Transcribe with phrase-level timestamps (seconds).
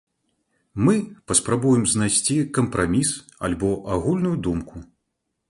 [0.87, 0.95] Мы
[1.31, 3.13] паспрабуем знайсці кампраміс
[3.49, 3.69] альбо
[3.99, 4.77] агульную думку.